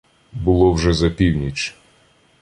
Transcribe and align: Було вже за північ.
Було 0.33 0.73
вже 0.73 0.93
за 0.93 1.09
північ. 1.09 1.75